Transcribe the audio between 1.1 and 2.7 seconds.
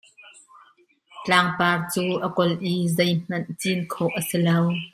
Tlangpar cu a kawlh